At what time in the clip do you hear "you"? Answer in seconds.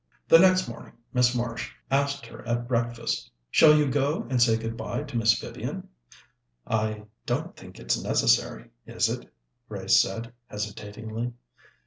3.77-3.85